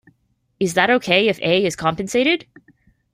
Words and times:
Is 0.59 0.73
that 0.73 0.89
okay 0.89 1.27
if 1.27 1.39
A 1.41 1.63
is 1.63 1.75
compensated? 1.75 2.47